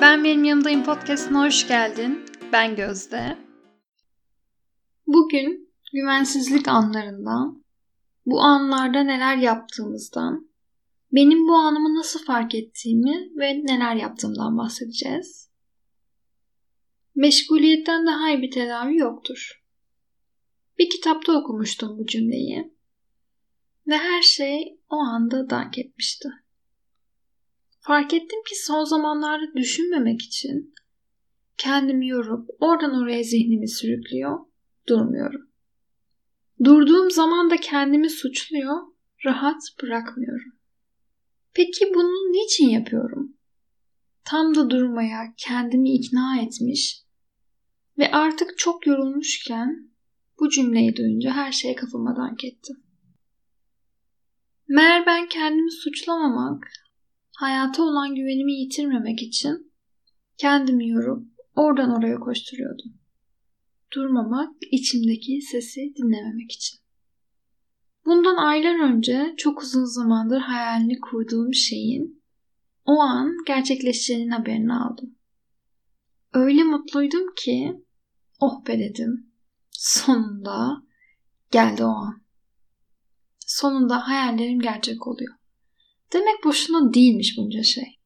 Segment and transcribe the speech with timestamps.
[0.00, 2.24] Ben Benim Yanındayım podcastına hoş geldin.
[2.52, 3.38] Ben Gözde.
[5.06, 7.64] Bugün güvensizlik anlarından,
[8.26, 10.50] bu anlarda neler yaptığımızdan,
[11.12, 15.50] benim bu anımı nasıl fark ettiğimi ve neler yaptığımdan bahsedeceğiz.
[17.14, 19.64] Meşguliyetten daha iyi bir tedavi yoktur.
[20.78, 22.74] Bir kitapta okumuştum bu cümleyi
[23.86, 26.28] ve her şey o anda dank etmişti.
[27.88, 30.74] Fark ettim ki son zamanlarda düşünmemek için
[31.56, 34.38] kendimi yorup oradan oraya zihnimi sürüklüyor,
[34.88, 35.50] durmuyorum.
[36.64, 38.76] Durduğum zaman da kendimi suçluyor,
[39.24, 40.52] rahat bırakmıyorum.
[41.52, 43.36] Peki bunu niçin yapıyorum?
[44.24, 47.02] Tam da durmaya kendimi ikna etmiş
[47.98, 49.90] ve artık çok yorulmuşken
[50.40, 52.72] bu cümleyi duyunca her şey kafama dank etti.
[54.68, 56.72] Meğer ben kendimi suçlamamak,
[57.38, 59.72] hayata olan güvenimi yitirmemek için
[60.36, 62.98] kendimi yorup oradan oraya koşturuyordum.
[63.92, 66.78] Durmamak, içimdeki sesi dinlememek için.
[68.06, 72.22] Bundan aylar önce çok uzun zamandır hayalini kurduğum şeyin
[72.84, 75.14] o an gerçekleşeceğinin haberini aldım.
[76.32, 77.84] Öyle mutluydum ki
[78.40, 79.32] oh be dedim.
[79.70, 80.82] Sonunda
[81.50, 82.22] geldi o an.
[83.46, 85.37] Sonunda hayallerim gerçek oluyor.
[86.12, 87.98] Demek boşuna değilmiş bunca şey.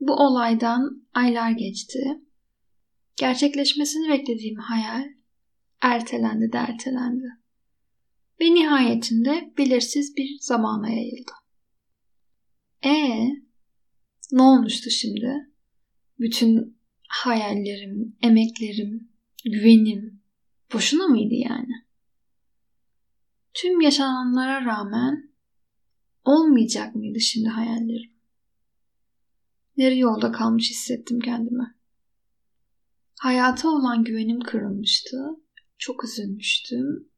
[0.00, 1.98] Bu olaydan aylar geçti.
[3.16, 5.08] Gerçekleşmesini beklediğim hayal
[5.80, 7.26] ertelendi de ertelendi.
[8.40, 11.32] Ve nihayetinde belirsiz bir zamana yayıldı.
[12.84, 13.28] E
[14.32, 15.52] ne olmuştu şimdi?
[16.18, 19.12] Bütün hayallerim, emeklerim,
[19.44, 20.22] güvenim
[20.72, 21.86] boşuna mıydı yani?
[23.54, 25.31] Tüm yaşananlara rağmen
[26.24, 28.12] Olmayacak mıydı şimdi hayallerim?
[29.76, 31.74] Yarı yolda kalmış hissettim kendimi.
[33.18, 35.16] Hayata olan güvenim kırılmıştı.
[35.78, 37.08] Çok üzülmüştüm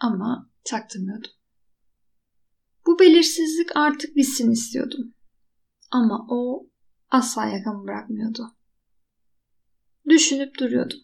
[0.00, 1.30] ama çaktırmıyordum.
[2.86, 5.14] Bu belirsizlik artık bitsin istiyordum.
[5.90, 6.66] Ama o
[7.10, 8.56] asla yakamı bırakmıyordu.
[10.08, 10.98] Düşünüp duruyordum.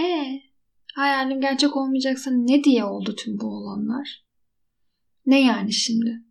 [0.00, 0.40] E
[0.94, 4.23] hayalim gerçek olmayacaksa ne diye oldu tüm bu olanlar?
[5.26, 6.24] Ne yani şimdi?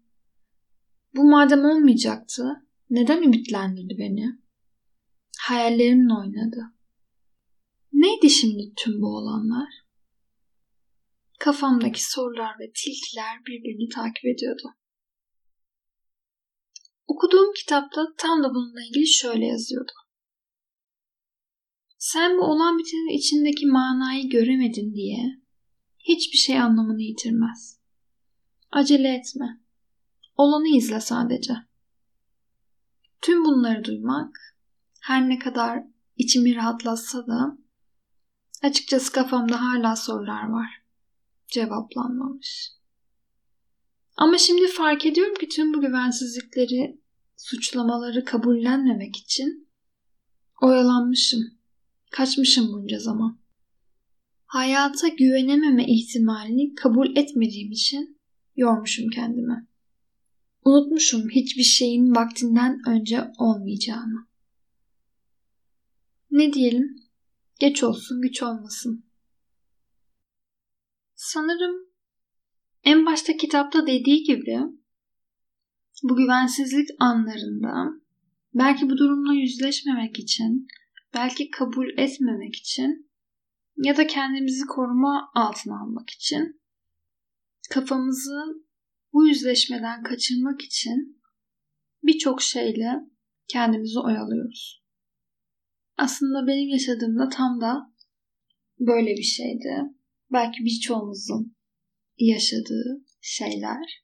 [1.16, 4.40] Bu madem olmayacaktı, neden ümitlendirdi beni?
[5.40, 6.74] Hayallerimle oynadı.
[7.94, 9.70] Neydi şimdi tüm bu olanlar?
[11.40, 14.76] Kafamdaki sorular ve tilkiler birbirini takip ediyordu.
[17.08, 19.92] Okuduğum kitapta tam da bununla ilgili şöyle yazıyordu.
[21.98, 25.42] Sen bu olan bitenin içindeki manayı göremedin diye
[26.00, 27.83] hiçbir şey anlamını yitirmez.
[28.74, 29.62] Acele etme.
[30.38, 31.54] Olanı izle sadece.
[33.22, 34.58] Tüm bunları duymak
[35.02, 35.84] her ne kadar
[36.18, 37.58] içimi rahatlatsa da
[38.62, 40.84] açıkçası kafamda hala sorular var.
[41.48, 42.72] Cevaplanmamış.
[44.18, 47.02] Ama şimdi fark ediyorum ki tüm bu güvensizlikleri,
[47.38, 49.70] suçlamaları kabullenmemek için
[50.62, 51.42] oyalanmışım.
[52.12, 53.40] Kaçmışım bunca zaman.
[54.46, 58.13] Hayata güvenememe ihtimalini kabul etmediğim için
[58.56, 59.68] yormuşum kendimi.
[60.66, 64.28] Unutmuşum hiçbir şeyin vaktinden önce olmayacağını.
[66.32, 66.96] Ne diyelim?
[67.60, 69.06] Geç olsun, güç olmasın.
[71.16, 71.88] Sanırım
[72.84, 74.60] en başta kitapta dediği gibi
[76.04, 78.02] bu güvensizlik anlarında
[78.54, 80.68] belki bu durumla yüzleşmemek için,
[81.14, 83.10] belki kabul etmemek için
[83.78, 86.62] ya da kendimizi koruma altına almak için
[87.70, 88.66] kafamızı
[89.14, 91.22] bu yüzleşmeden kaçırmak için
[92.04, 93.00] birçok şeyle
[93.48, 94.84] kendimizi oyalıyoruz.
[95.98, 97.94] Aslında benim yaşadığımda tam da
[98.80, 99.76] böyle bir şeydi.
[100.32, 101.56] Belki birçoğumuzun
[102.18, 104.04] yaşadığı şeyler.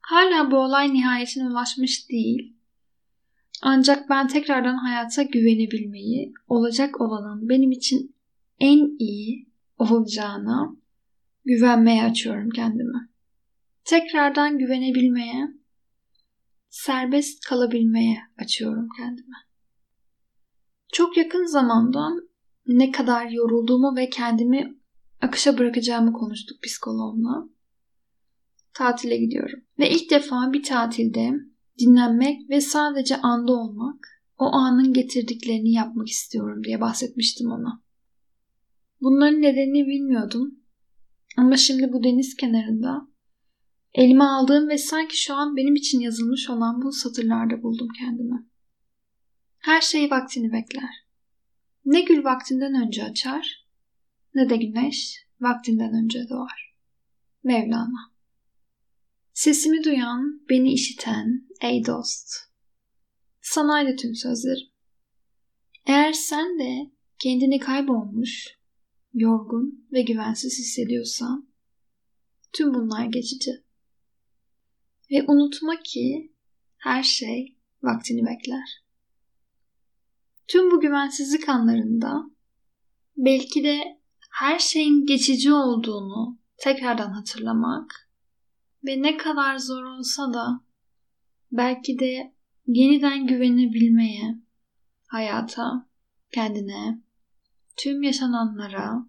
[0.00, 2.56] Hala bu olay nihayetine ulaşmış değil.
[3.62, 8.16] Ancak ben tekrardan hayata güvenebilmeyi, olacak olanın benim için
[8.60, 9.48] en iyi
[9.78, 10.76] olacağına
[11.44, 13.08] güvenmeye açıyorum kendimi.
[13.84, 15.48] Tekrardan güvenebilmeye,
[16.68, 19.36] serbest kalabilmeye açıyorum kendimi.
[20.92, 22.08] Çok yakın zamanda
[22.66, 24.78] ne kadar yorulduğumu ve kendimi
[25.20, 27.48] akışa bırakacağımı konuştuk psikoloğumla.
[28.74, 29.60] Tatile gidiyorum.
[29.78, 31.32] Ve ilk defa bir tatilde
[31.78, 37.82] dinlenmek ve sadece anda olmak, o anın getirdiklerini yapmak istiyorum diye bahsetmiştim ona.
[39.00, 40.58] Bunların nedenini bilmiyordum
[41.38, 43.08] ama şimdi bu deniz kenarında
[43.94, 48.46] elime aldığım ve sanki şu an benim için yazılmış olan bu satırlarda buldum kendimi.
[49.58, 50.90] Her şey vaktini bekler.
[51.84, 53.66] Ne gül vaktinden önce açar,
[54.34, 56.76] ne de güneş vaktinden önce doğar.
[57.44, 58.12] Mevlana
[59.32, 62.34] Sesimi duyan, beni işiten ey dost.
[63.40, 64.68] Sanayla tüm sözlerim.
[65.86, 68.57] Eğer sen de kendini kaybolmuş,
[69.14, 71.48] yorgun ve güvensiz hissediyorsan,
[72.52, 73.50] tüm bunlar geçici.
[75.10, 76.32] Ve unutma ki
[76.76, 78.84] her şey vaktini bekler.
[80.48, 82.30] Tüm bu güvensizlik anlarında
[83.16, 84.00] belki de
[84.30, 88.10] her şeyin geçici olduğunu tekrardan hatırlamak
[88.84, 90.60] ve ne kadar zor olsa da
[91.52, 92.34] belki de
[92.66, 94.38] yeniden güvenebilmeye,
[95.06, 95.88] hayata,
[96.32, 97.02] kendine,
[97.78, 99.08] tüm yaşananlara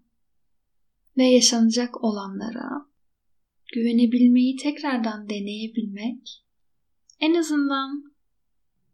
[1.16, 2.90] ve yaşanacak olanlara
[3.72, 6.44] güvenebilmeyi tekrardan deneyebilmek,
[7.20, 8.14] en azından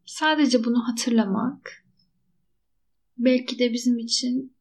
[0.04, 1.86] sadece bunu hatırlamak
[3.18, 4.56] belki de bizim için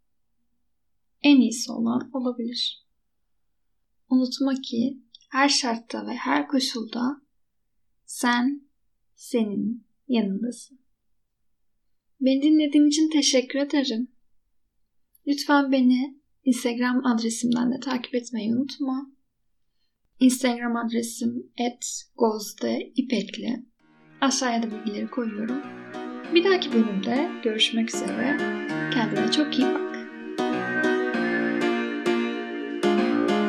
[1.22, 2.86] en iyisi olan olabilir.
[4.10, 7.22] Unutma ki her şartta ve her koşulda
[8.06, 8.70] sen
[9.16, 10.80] senin yanındasın.
[12.22, 14.15] Beni dinlediğin için teşekkür ederim.
[15.28, 19.12] Lütfen beni Instagram adresimden de takip etmeyi unutma.
[20.20, 21.44] Instagram adresim
[22.18, 23.66] @gozdeipekli.
[24.22, 25.62] Aşağıya da bilgileri koyuyorum.
[26.34, 28.38] Bir dahaki bölümde görüşmek üzere.
[28.94, 29.95] Kendine çok iyi bak.